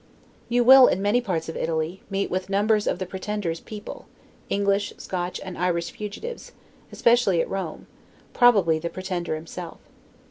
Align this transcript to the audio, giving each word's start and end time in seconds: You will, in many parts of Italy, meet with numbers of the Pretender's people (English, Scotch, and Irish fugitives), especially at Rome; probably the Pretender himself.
You 0.49 0.63
will, 0.63 0.87
in 0.87 0.99
many 0.99 1.21
parts 1.21 1.47
of 1.47 1.55
Italy, 1.55 2.01
meet 2.09 2.31
with 2.31 2.49
numbers 2.49 2.87
of 2.87 2.97
the 2.97 3.05
Pretender's 3.05 3.59
people 3.59 4.07
(English, 4.49 4.93
Scotch, 4.97 5.39
and 5.45 5.55
Irish 5.55 5.91
fugitives), 5.91 6.53
especially 6.91 7.39
at 7.39 7.47
Rome; 7.47 7.85
probably 8.33 8.79
the 8.79 8.89
Pretender 8.89 9.35
himself. 9.35 9.77